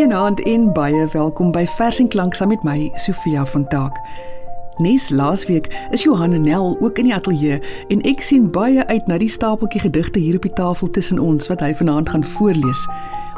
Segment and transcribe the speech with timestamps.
[0.00, 3.98] Goeienaand en baie welkom by Vers en Klank saam met my Sofia van Taak.
[4.80, 7.58] Nes laasweek is Johan en Nel ook in die ateljee
[7.92, 11.50] en ek sien baie uit na die stapeltjie gedigte hier op die tafel tussen ons
[11.52, 12.80] wat hy vanaand gaan voorlees.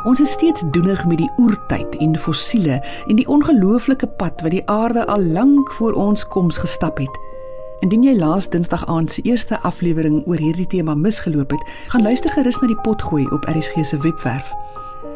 [0.07, 4.63] Ons is steeds doenig met die oertyd en fossiele en die ongelooflike pad wat die
[4.71, 7.19] aarde al lank voor ons koms gestap het.
[7.83, 12.31] Indien jy laas Dinsdag aand se eerste aflewering oor hierdie tema misgeloop het, gaan luister
[12.31, 14.55] gerus na die potgooi op RSG se webwerf.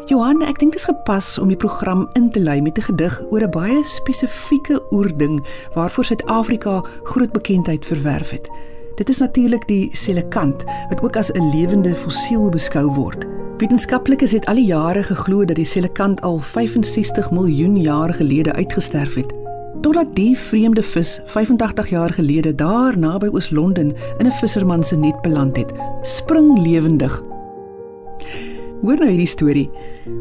[0.07, 3.15] Johan, ek dink dit is gepas om die program in te lei met 'n gedig
[3.31, 5.43] oor 'n baie spesifieke oerding
[5.75, 8.49] waarvoor Suid-Afrika groot bekendheid verwerf het.
[8.97, 13.27] Dit is natuurlik die selekant wat ook as 'n lewende fossiel beskou word.
[13.59, 19.15] Wetenskaplikes het al die jare geglo dat die selekant al 65 miljoen jaar gelede uitgesterf
[19.15, 19.35] het.
[19.81, 25.23] Totdat die vreemde vis 85 jaar gelede daar naby Oos-London in 'n visserman se net
[25.23, 27.23] beland het, spring lewendig.
[28.83, 29.71] Hoor nou hierdie storie.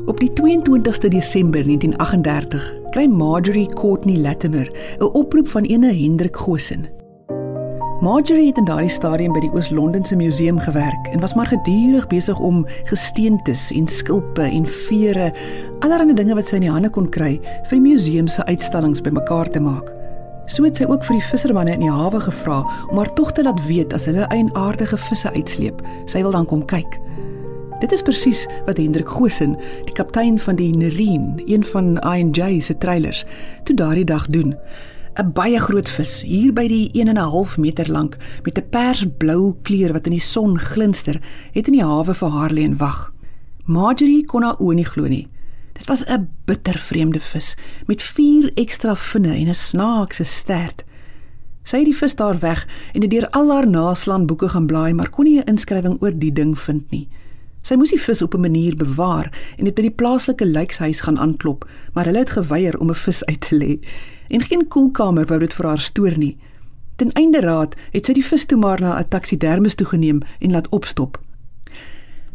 [0.08, 6.88] Op die 22ste Desember 1938 kry Marjorie Courtney Latimer 'n oproep van ene Hendrik Gosen.
[8.02, 12.40] Marjorie het in daardie stadium by die Oos-Londense Museum gewerk en was maar gedurig besig
[12.40, 15.34] om gesteentes en skulpe en vere,
[15.80, 19.50] allerlei dinge wat sy in die hande kon kry vir die museum se uitstallings bymekaar
[19.50, 19.92] te maak.
[20.46, 23.44] So het sy ook vir die vissermanne in die hawe gevra om haar tog te
[23.44, 25.82] laat weet as hulle eienaardige visse uitsleep.
[26.06, 27.00] Sy wil dan kom kyk.
[27.80, 32.78] Dit is presies wat Hendrik Gosen, die kaptein van die Nerine, een van INJ se
[32.78, 33.26] treilers,
[33.68, 34.56] toe daardie dag doen.
[35.20, 38.70] 'n Baie groot vis, hier by die 1 en 'n half meter lank, met 'n
[38.70, 41.20] persblou kleur wat in die son glinster,
[41.52, 43.14] het in die hawe vir haar lê en wag.
[43.66, 45.28] Marjorie kon haar oë nie glo nie.
[45.74, 50.84] Dit was 'n bitter vreemde vis met vier ekstra vinne en 'n snaakse stert.
[51.64, 55.10] Sy het die vis daar weg en het deur al haar naslaanboeke gaan blaai, maar
[55.10, 57.10] kon nie 'n inskrywing oor die ding vind nie.
[57.66, 61.18] Sy moes die vis op 'n manier bewaar en het by die plaaslike lijkshuis gaan
[61.20, 63.80] aanklop, maar hulle het geweier om 'n vis uit te lê.
[64.28, 66.38] En geen koelkamer wou dit vir haar stoor nie.
[66.96, 70.52] Ten einde raad het sy die vis toe maar na 'n taksidermis toe geneem en
[70.52, 71.20] laat opstop.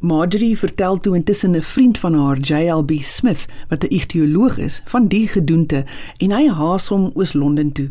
[0.01, 5.07] Marjorie vertel toe intussen 'n vriend van haar, JLB Smith, wat 'n ichtioloog is, van
[5.07, 5.85] die gedoente
[6.17, 7.91] en hy haas hom oos Londen toe.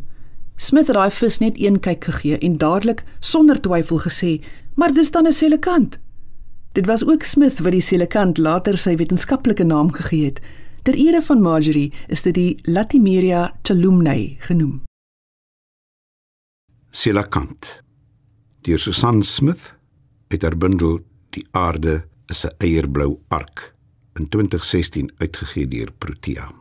[0.55, 4.43] Smith het daai vis net een kyk gegee en dadelik sonder twyfel gesê:
[4.75, 5.99] "Maar dis dan 'n selekant."
[6.71, 10.41] Dit was ook Smith wat die selekant later sy wetenskaplike naam gegee het.
[10.83, 14.81] Ter ere van Marjorie is dit die Latimeria chalumnae genoem.
[16.89, 17.81] Selekant.
[18.61, 19.73] Deur Susan Smith
[20.29, 23.75] het haar bundel Die aarde is 'n eierblou ark
[24.13, 26.51] in 2016 uitgegee deur Protea.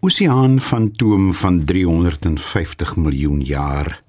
[0.00, 4.02] Oseaan van toom van 350 miljoen jaar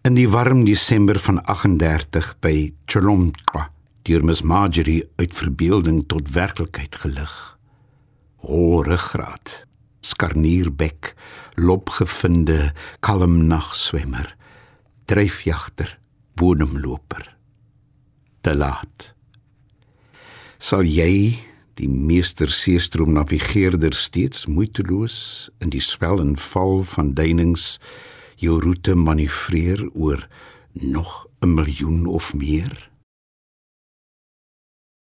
[0.00, 3.66] In die warm Desember van 38 by Cholomqa,
[4.08, 7.34] deur Miss Marjorie uit verbeelding tot werklikheid gelig.
[8.40, 9.66] Holruggraat,
[10.00, 11.10] skarnierbek,
[11.60, 12.70] lopgevinde,
[13.04, 14.30] kalm nagswemmer,
[15.04, 15.92] dryfjagter,
[16.32, 17.26] bodemloper.
[18.40, 19.10] Te laat.
[20.56, 21.36] Sal jy
[21.76, 27.74] die meester seestroom navigeerder steeds moeiteloos in die swel en val van duinings
[28.40, 30.28] jou roete manoeuvreer oor
[30.72, 32.90] nog 'n miljoen of meer?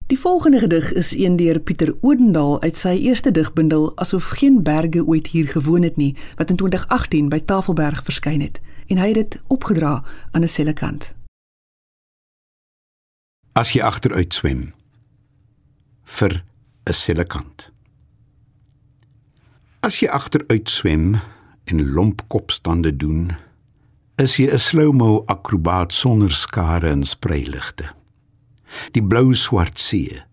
[0.07, 5.05] Die volgende gedig is een deur Pieter Odendaal uit sy eerste digbundel Asof geen berge
[5.05, 9.15] ooit hier gewoon het nie, wat in 2018 by Tafelberg verskyn het, en hy het
[9.15, 11.13] dit opgedra aan 'n selekant.
[13.51, 14.73] As jy agteruit swem
[16.03, 16.43] vir
[16.83, 17.71] 'n selekant.
[19.79, 21.15] As jy agteruit swem
[21.65, 23.31] en lomp kopstande doen,
[24.15, 27.91] is jy 'n slow-mo akrobaat sonder skare en spreiligte.
[28.91, 30.23] Die blou-swart see,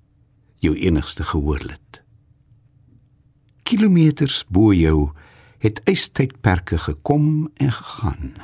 [0.58, 2.02] jou enigste gehoorlid.
[3.62, 5.10] Kilometers bo jou
[5.58, 8.34] het ystydperke gekom en gegaan.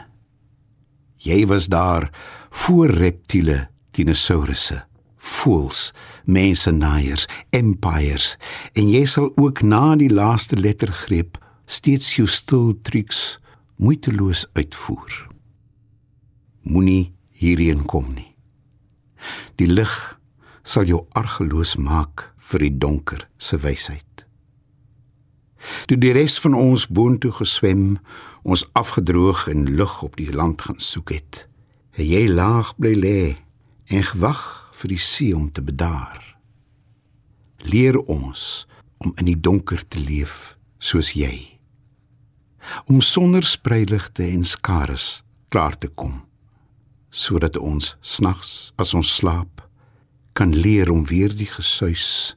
[1.17, 2.11] Jy was daar
[2.51, 4.85] voor reptiele, dinosourusse,
[5.17, 5.93] voëls,
[6.25, 8.37] mensenaaiers, empires
[8.73, 11.39] en jy sal ook na die laaste lettergreep
[11.69, 13.39] steeds jou stil triks
[13.77, 15.27] moeiteloos uitvoer.
[16.65, 18.33] Moenie hierheen kom nie.
[19.61, 19.93] Die lig
[20.65, 24.05] sal jou argeloos maak vir die donker se wysheid.
[25.91, 27.99] Toe die res van ons boontoe geswem,
[28.49, 31.45] ons afgedroog en lug op die land gaan soek het,
[31.99, 33.21] het jy laag bly lê
[33.93, 34.43] en gewag
[34.81, 36.23] vir die see om te bedaar.
[37.69, 38.65] Leer ons
[39.03, 41.58] om in die donker te leef soos jy
[42.87, 46.25] om sonder spreiligte en skares klaar te kom
[47.11, 49.65] sodat ons snags as ons slaap
[50.33, 52.37] kan leer om weer die gesuis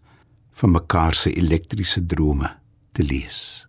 [0.62, 2.50] van mekaar se elektriese drome
[2.92, 3.68] te lees.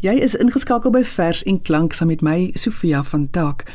[0.00, 3.66] Jy is ingeskakel by Vers en Klank saam met my Sofia van Taak.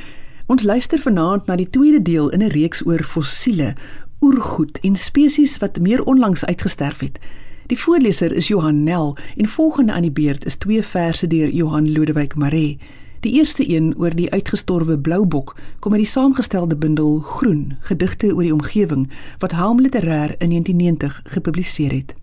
[0.50, 3.76] Ons luister vanaand na die tweede deel in 'n reeks oor fossiele,
[4.22, 7.20] oergoed en spesies wat meer onlangs uitgesterf het.
[7.66, 11.92] Die voorleser is Johan Nel en volgende aan die beurt is twee verse deur Johan
[11.92, 12.78] Lodewyk Maree.
[13.20, 18.42] Die eerste een oor die uitgestorwe bloubok kom uit die saamgestelde bundel Groen, gedigte oor
[18.42, 22.14] die omgewing wat Helm Literair in 1990 gepubliseer het.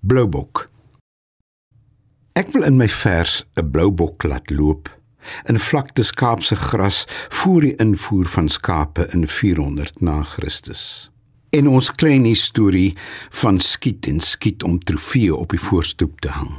[0.00, 0.68] Bloubok.
[2.32, 4.96] Ek wil in my vers 'n bloubok laat loop
[5.44, 11.10] in vlakte Kaapse gras voor die invoer van skape in 400 na Christus.
[11.50, 12.96] En ons klein storie
[13.40, 16.50] van skiet en skiet om trofee op die voorstoep te hang.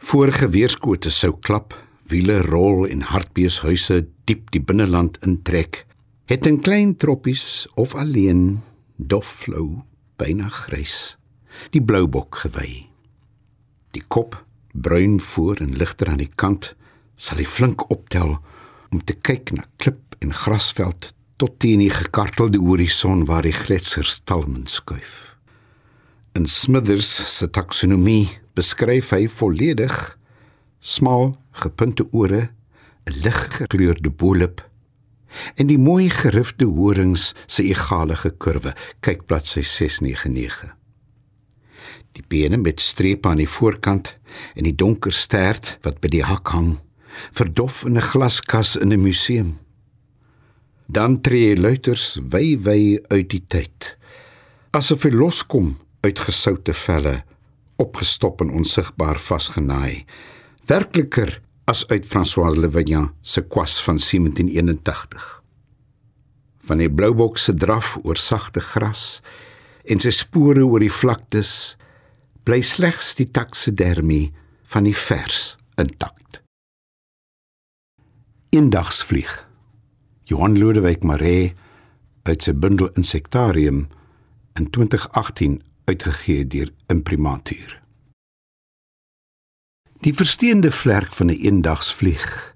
[0.00, 1.74] Vorige weerskote sou klap,
[2.08, 5.84] wiele rol en hartbeeshuise diep die binneland intrek,
[6.24, 8.60] het 'n klein troppies of alleen
[8.96, 9.82] dof flou,
[10.16, 11.16] byna grys,
[11.70, 12.88] die bloubok gewy.
[13.90, 16.74] Die kop bruin voor en ligter aan die kant
[17.16, 18.38] sal hy flink optel
[18.90, 24.20] om te kyk na klip en grasveld tot teen die gekartelde horison waar die gletsers
[24.24, 25.34] talmen skuif.
[26.34, 30.18] In Smithers se taksonomie beskryf hy volledig
[30.80, 32.50] smal gepunte ore,
[33.06, 34.62] 'n liggekleurde bolop
[35.54, 38.74] en die mooi gerifte horings se egalige kurwe.
[39.00, 40.74] Kyk bladsy 699.
[42.14, 44.16] Die bene met strepe aan die voorkant
[44.54, 46.78] en die donker stert wat by die hak hang
[47.34, 49.63] verdof in 'n glaskas in 'n museum.
[50.86, 53.94] Dan tree luiters wy wy uit die tyd.
[54.76, 57.22] Asof hy loskom uit gesoute velle,
[57.80, 60.04] opgestop en onsigbaar vasgenaai.
[60.68, 65.24] Werkliker as uit François Levignan se kwas van 1781.
[66.64, 69.22] Van die bloubok se draf oor sagte gras
[69.84, 71.76] en sy spore oor die vlaktes
[72.44, 74.32] bly slegs die taksidermie
[74.72, 76.42] van die vers intakt.
[78.52, 79.32] Eendagsvlieg.
[80.24, 81.52] Johan Lodewyk Maree
[82.24, 83.84] uit sy bundel Insektarium
[84.56, 87.82] in 2018 uitgegee deur Imprimatuur.
[90.00, 92.54] Die versteende vlerk van 'n eendagsvlieg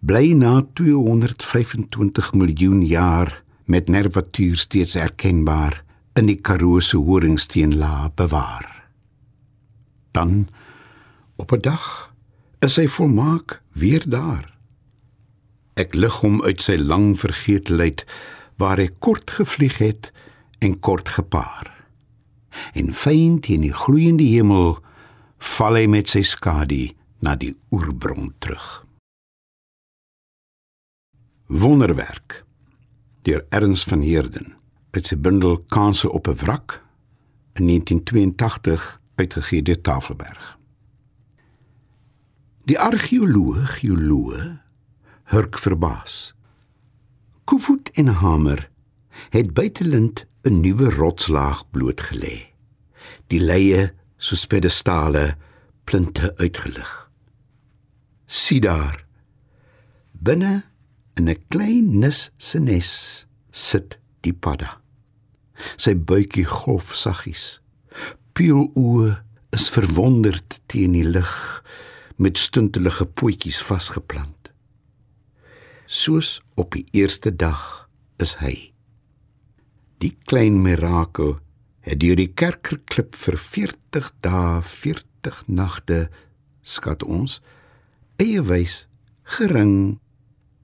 [0.00, 5.84] bly na 225 miljoen jaar met nervatuur steeds erkenbaar
[6.14, 8.90] in die Karoo se horingsteenla bewaar.
[10.10, 10.48] Dan
[11.36, 12.14] op 'n dag
[12.58, 14.53] is hy volmaak weer daar
[15.74, 18.04] Ek lig hom uit sy lang vergeetheid
[18.62, 20.12] waar hy kort gevlieg het
[20.62, 21.70] en kort gepaar.
[22.78, 24.78] En fyn teen die gloeiende hemel
[25.56, 26.86] val hy met sy skadu
[27.24, 28.84] na die oerbron terug.
[31.50, 32.44] Wonderwerk
[33.26, 34.54] deur Ernst van Heerden
[34.94, 36.82] uit sy bundel Kanse op 'n wrak
[37.58, 40.58] in 1982 uitgegee deur Tafelberg.
[42.64, 44.63] Die argeoloog geoloog
[45.32, 46.34] hurk verbaas.
[47.44, 48.70] Koevoet en hamer
[49.30, 52.52] het buitelend 'n nuwe rotslaag blootgelê.
[53.26, 55.36] Die leie soos pedestale
[55.84, 57.10] plinte uitgelig.
[58.26, 59.06] Sien daar.
[60.12, 60.64] Binne
[61.14, 64.80] in 'n klein nis se nes sit die padda.
[65.76, 67.60] Sy buikie golf saggies.
[68.32, 71.62] Piel oë is verwonderd teen die lig
[72.16, 74.33] met stuntelige pootjies vasgeplant
[75.94, 78.54] soos op die eerste dag is hy.
[80.02, 81.36] Die klein mirakel
[81.86, 86.08] het deur die kerkerklip vir 40 dae, 40 nagte
[86.64, 87.38] skat ons
[88.18, 88.84] eie wys
[89.36, 90.00] gering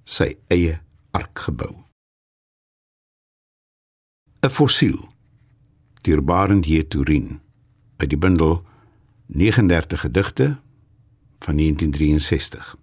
[0.05, 0.81] sy eie
[1.15, 1.87] ark gebou.
[4.43, 4.99] 'n Fossiel
[6.03, 6.83] deur Barend J.
[6.89, 7.41] Turin
[8.01, 8.65] uit die bundel
[9.29, 10.59] 39 gedigte
[11.39, 12.77] van 1963.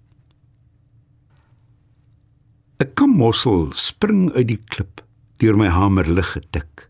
[2.80, 5.02] 'n Kammossel spring uit die klip
[5.42, 6.90] deur my hamer lig getik.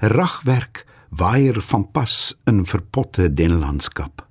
[0.00, 4.24] Ragwerk waier van pas in verpotte denlandskap.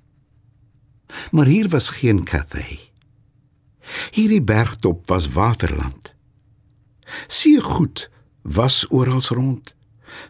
[1.30, 2.80] Maar hier was geen Cathay.
[4.10, 6.14] Hierdie bergtop was waterland.
[7.28, 8.10] See goed
[8.42, 9.74] was oral rond.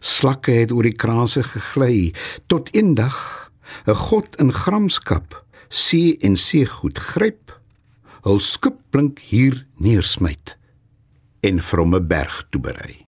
[0.00, 2.14] Slakke het oor die kraanse gegly
[2.46, 3.50] tot eendag
[3.86, 7.55] 'n god in gramskap see en see goed gryp
[8.26, 10.56] hul skip blink hier neersmyt
[11.47, 13.04] en from 'n berg toe berei.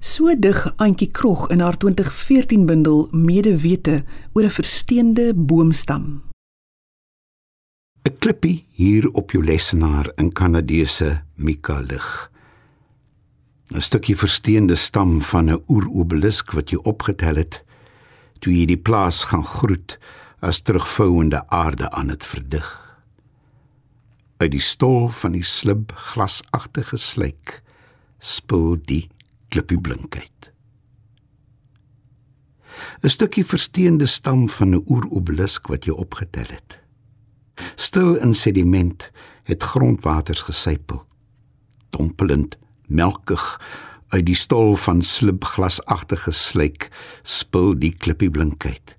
[0.00, 6.22] So dig Antjie Krog in haar 2014 bundel Medewete oor 'n versteende boomstam.
[8.04, 12.30] 'n Klippie hier op jou lesenaar in Kanadese Mika lig.
[13.74, 17.64] 'n stukkie versteende stam van 'n oerobelisk wat jy opgetel het
[18.38, 19.98] toe jy die plaas gaan groet
[20.40, 22.81] as terugvouende aarde aan dit verdig.
[24.42, 27.60] Uit die stol van die slib glasagtige slyk
[28.18, 29.04] spul die
[29.54, 30.48] klippie blinkheid.
[33.06, 36.80] 'n Stukkie versteende stam van 'n oerobelisk wat jy opgetel het.
[37.76, 39.10] Stil in sediment
[39.44, 41.06] het grondwaters gesypel.
[41.90, 43.60] Dompelend, melkig
[44.08, 46.90] uit die stol van slibglasagtige slyk
[47.22, 48.96] spul die klippie blinkheid.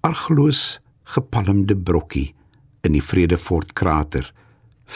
[0.00, 2.34] Argloos gepalmde brokkie
[2.82, 4.28] in die Vredefort krater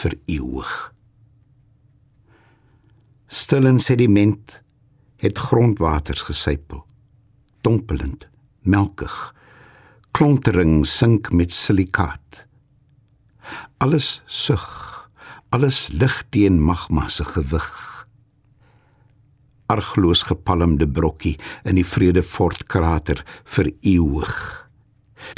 [0.01, 0.71] vir ewig.
[3.27, 4.59] Stil in sediment
[5.23, 6.83] het grondwaters gesypel.
[7.65, 8.27] Dompelend,
[8.63, 9.15] melkig.
[10.15, 12.45] Klontering sink met silikaat.
[13.83, 14.67] Alles sug.
[15.49, 17.97] Alles lig teen magma se gewig
[19.67, 21.35] argloos gepalmde brokkie
[21.67, 23.23] in die Vredefort krater
[23.55, 24.35] vir ewig.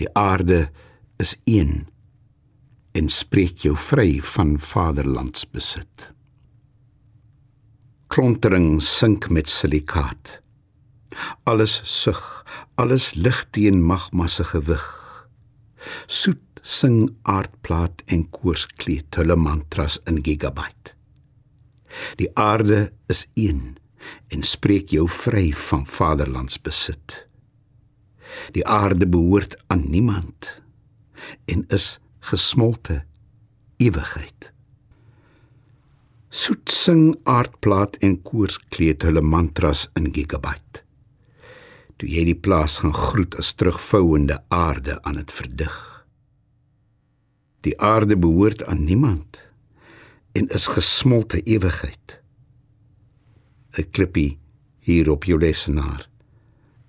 [0.02, 0.68] Die aarde
[1.22, 1.88] is een
[3.00, 6.10] en spreek jou vry van vaderlandsbesit.
[8.12, 10.40] Klontering sink met silikaat.
[11.48, 12.20] Alles sug,
[12.76, 14.88] alles lig teen magma se gewig.
[16.08, 20.96] Soet sing aardplaat en koorskleed hulle mantras in gigabyte.
[22.20, 23.78] Die aarde is een
[24.34, 27.16] en spreek jou vry van vaderlandsbesit.
[28.54, 30.52] Die aarde behoort aan niemand
[31.46, 33.04] en is gesmolte
[33.78, 34.52] ewigheid.
[36.30, 40.84] Soet sing aardplaat en koorskleed hulle mantras in gigabyte.
[41.98, 45.76] Toe jy die plaas gaan groet as terugvouende aarde aan dit verdig.
[47.66, 49.42] Die aarde behoort aan niemand
[50.38, 52.20] en is gesmolte ewigheid.
[53.78, 54.40] 'n klippie
[54.80, 56.10] hier op jou lesenaar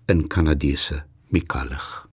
[0.06, 2.09] in Kanadese Mikalig.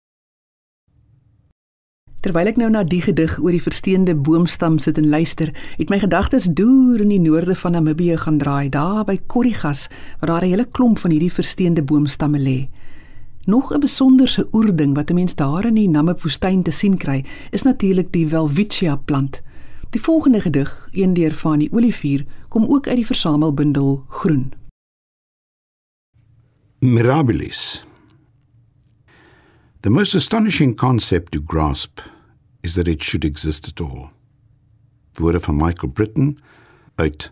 [2.23, 5.97] Terwyl ek nou na die gedig oor die versteende boomstam sit en luister, het my
[5.99, 9.89] gedagtes deur in die noorde van Namibië gaan draai, daar by Korrigas,
[10.21, 12.69] waar daar 'n hele klomp van hierdie versteende boomstamme lê.
[13.45, 17.63] Nog 'n besonderse oerding wat 'n mens daar in die Namib-woestyn te sien kry, is
[17.63, 19.41] natuurlik die Welwitschia plant.
[19.89, 24.53] Die volgende gedig, een deur van die Olivier, kom ook uit die versamelbundel Groen.
[26.79, 27.83] Mirabilis.
[29.81, 31.99] The most astonishing concept to grasp
[32.63, 34.10] is that it should exist at all.
[35.20, 36.39] Woorde van Michael Britton
[36.96, 37.32] uit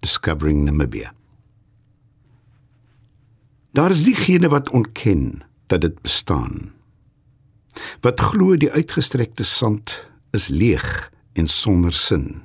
[0.00, 1.12] Discovering Namibia.
[3.72, 6.72] Daar is diegene wat ontken dat dit bestaan.
[8.00, 12.42] Wat glo die uitgestrekte sand is leeg en sonder sin.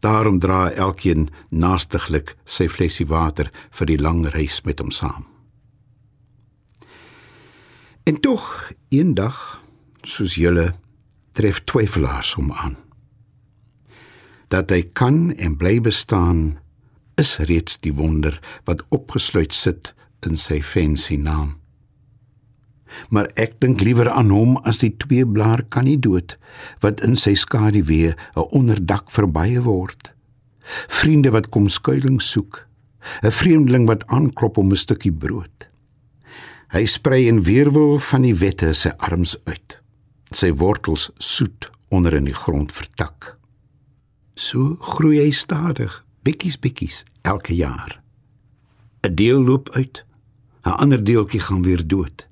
[0.00, 5.26] Daarom dra elkeen naastiglik sy flesie water vir die lang reis met hom saam.
[8.06, 9.60] En tog eendag,
[10.06, 10.70] soos julle
[11.36, 12.76] tref twyfelaars hom aan.
[14.48, 16.58] Dat hy kan en bly bestaan
[17.20, 19.94] is reeds die wonder wat opgesluit sit
[20.26, 21.56] in sy fancy naam
[23.10, 26.36] maar ek dink liewer aan hom as die twee blaar kan nie dood
[26.84, 30.12] wat in sy skaduwee 'n onderdak verbye word.
[30.88, 32.66] Vriende wat kom skuilings soek,
[33.22, 35.68] 'n vreemdeling wat aanklop om 'n stukkie brood.
[36.68, 39.80] Hy sprei in weerwil van die wette sy arms uit.
[40.36, 43.36] Sy wortels soet onder in die grond vertak.
[44.36, 45.94] So groei hy stadig,
[46.26, 48.02] bikkies bikkies elke jaar.
[49.00, 50.04] 'n Deel loop uit,
[50.64, 52.26] 'n ander deeltjie gaan weer dood.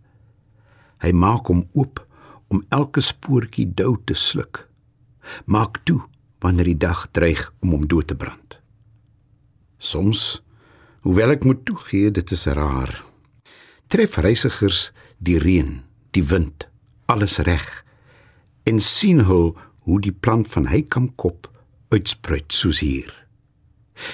[1.00, 2.06] Hy maak hom oop
[2.48, 4.68] om elke spoortjie dou te sluk.
[5.46, 6.02] Maak toe
[6.40, 8.60] wanneer die dag dreig om hom dood te brand.
[9.78, 10.42] Soms,
[11.00, 13.04] hoewel ek moet toegee dit is raar,
[13.88, 16.68] tref reisigers die reën, die wind,
[17.06, 17.83] alles reg
[18.64, 19.52] en sien hul
[19.84, 21.50] hoe die plant van Heikamkop
[21.92, 23.12] uitspruit soos hier.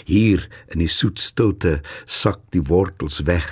[0.04, 3.46] Hier in die soet stilte sak die wortels weg,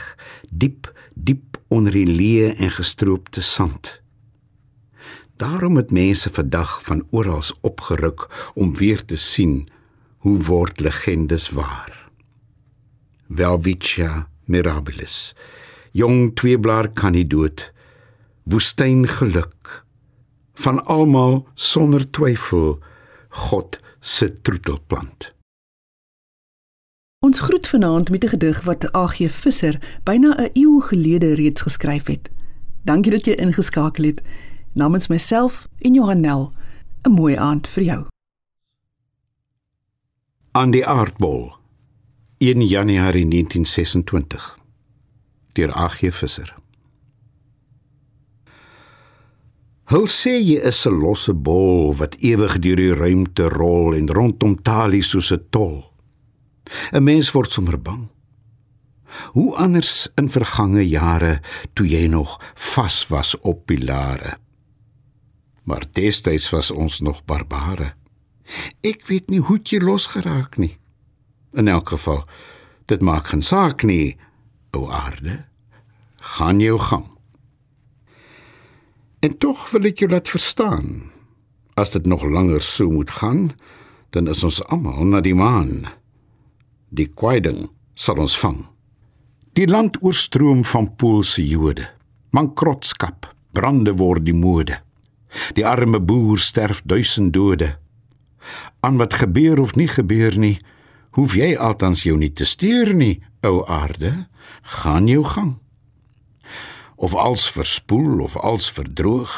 [0.51, 3.99] diep, diep onder die leë en gestroopte sand.
[5.39, 9.69] Daarom het mense vandag van oral opgeruk om weer te sien
[10.27, 11.95] hoe word legendes waar.
[13.29, 15.35] Welwitschia mirabilis.
[15.93, 17.69] Jong tweeblaar kan nie dood.
[18.45, 19.85] Woestyn geluk.
[20.59, 22.79] Van almal sonder twyfel
[23.29, 25.33] God se troetelplant.
[27.19, 32.07] Ons groet vanaand met 'n gedig wat AG Visser byna 'n eeu gelede reeds geskryf
[32.07, 32.31] het.
[32.83, 34.23] Dankie dat jy ingeskakel het.
[34.73, 36.53] Namens myself en Johanel,
[37.03, 38.07] 'n mooi aand vir jou.
[40.51, 41.53] Aan die aardbol
[42.39, 44.59] 1 Januarie 1926
[45.53, 46.15] deur A.G.
[46.15, 46.55] Visser
[49.89, 54.61] Hul sê jy is 'n losse bol wat ewig deur die ruimte rol en rondom
[54.63, 55.95] talie soos 'n tol.
[56.93, 58.09] 'n Mens word sommer bang.
[59.33, 61.41] Hoe anders in vergange jare
[61.75, 64.37] toe jy nog vas was op pilare.
[65.65, 67.95] Maar destyds was ons nog barbare.
[68.81, 70.79] Ek weet nie hoe jy losgeraak nie.
[71.53, 72.29] In elk geval,
[72.87, 74.17] dit maak geen saak nie,
[74.73, 75.45] o aarde.
[76.17, 77.18] Gaan jou gang.
[79.21, 81.11] En tog wil ek jou laat verstaan.
[81.75, 83.51] As dit nog langer so moet gaan,
[84.15, 85.89] dan is ons almal na die maan.
[86.95, 87.67] Die kwyding
[87.99, 88.63] sal ons vang.
[89.59, 91.89] Die land oorstroom van poolse Jode.
[92.31, 94.79] Mankrotskap, brande word die mode.
[95.59, 97.75] Die arme boer sterf duisend dode.
[98.87, 100.57] Aan wat gebeur of nie gebeur nie,
[101.19, 104.29] hoef jy altans jou nie te steur nie, ou aarde,
[104.79, 105.57] gaan jou gang.
[106.99, 109.33] Of als verspoel of als verdroog,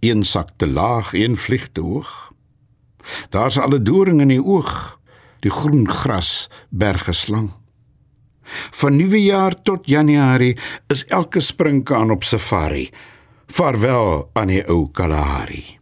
[0.00, 2.30] een sak te laag, een vlieg te hoog.
[3.30, 5.00] Daar's alle doring in die oog,
[5.42, 7.50] die groen gras berge slang.
[8.70, 12.90] Van nuwe jaar tot Januarie is elke springkaan op safari.
[13.46, 15.78] Vaarwel aan die ou Kalahari.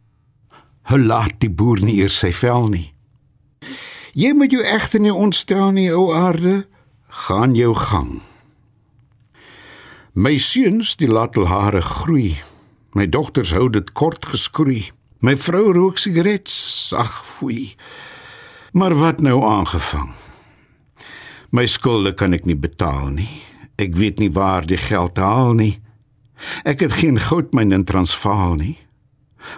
[0.88, 2.88] Hulle laat die boer nie eers sy vel nie.
[4.16, 6.64] Jy moet jou egter nie ontstel nie, o aarde,
[7.28, 8.20] gaan jou gang.
[10.14, 12.36] My seuns die laat hul hare groei.
[12.94, 14.92] My dogters hou dit kort geskroei.
[15.18, 17.74] My vrou rook sigarets, ag foei.
[18.78, 20.12] Maar wat nou aangevang?
[21.50, 23.30] My skulde kan ek nie betaal nie.
[23.74, 25.80] Ek weet nie waar die geld haal nie.
[26.62, 28.76] Ek het geen goudmyn in Transvaal nie.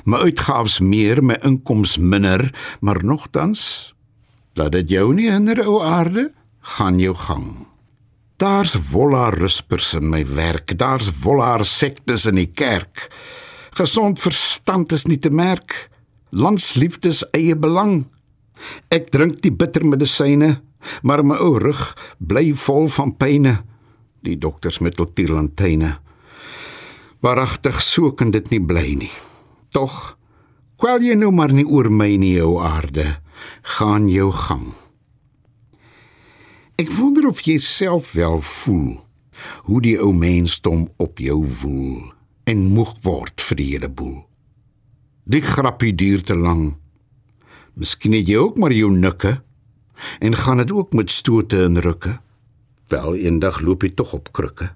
[0.08, 2.48] My uitgawes meer, my inkomste minder,
[2.80, 3.92] maar nogtans
[4.56, 6.30] Laat dit jou nie hinder o aarde,
[6.76, 7.66] gaan jou gang.
[8.36, 13.08] Daar's volla ruspers in my werk, daar's volla sektes in die kerk.
[13.76, 15.88] Gesond verstand is nie te merk,
[16.36, 18.04] landsliefdes eie belang.
[18.92, 20.60] Ek drink die bitter medisyne,
[21.02, 21.80] maar my ou rug
[22.20, 23.56] bly vol van pyne.
[24.20, 25.96] Die dokters met hul tirlantine.
[27.24, 29.12] Waaragtig so kan dit nie bly nie.
[29.72, 30.16] Tog
[30.76, 33.14] kwel jy nou maar nie oor my nie, o aarde
[33.76, 34.74] gaan jou gang.
[36.76, 38.98] Ek wonder of jy self wel voel
[39.68, 42.02] hoe die ou mensdom op jou woel
[42.48, 44.18] en moeg word vir die hele boel.
[45.24, 46.76] Die grappie duur te lank.
[47.76, 49.38] Miskien het jy ook maar jou nikke
[50.20, 52.18] en gaan dit ook met stote en rukke.
[52.92, 54.70] Wel eendag loop jy tog op krukke.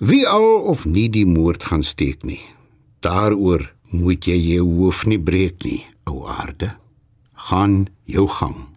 [0.00, 2.40] Wie al of nie die moord gaan steek nie.
[3.04, 6.76] Daaroor moet jy jou hoof nie breek nie, ou aarde
[7.48, 8.69] gaan jou gang.